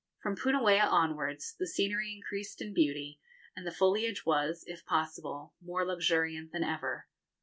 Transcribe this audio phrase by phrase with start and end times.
[0.23, 3.19] From Punauia onwards the scenery increased in beauty,
[3.55, 7.05] and the foliage was, if possible, more luxuriant than ever.